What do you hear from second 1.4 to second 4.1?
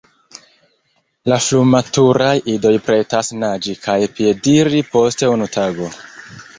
frumaturaj idoj pretas naĝi kaj